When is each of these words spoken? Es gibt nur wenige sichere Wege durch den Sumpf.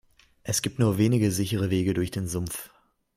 Es 0.41 0.63
gibt 0.63 0.79
nur 0.79 0.97
wenige 0.97 1.29
sichere 1.31 1.69
Wege 1.69 1.93
durch 1.93 2.09
den 2.09 2.27
Sumpf. 2.27 2.71